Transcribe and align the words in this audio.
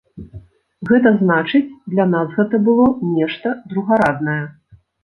Гэта 0.91 1.11
значыць, 1.19 1.71
для 1.97 2.09
нас 2.17 2.35
гэта 2.41 2.63
было 2.71 2.89
нешта 3.23 3.57
другараднае. 3.71 4.43